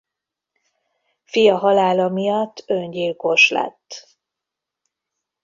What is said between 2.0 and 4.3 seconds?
miatt öngyilkos lett.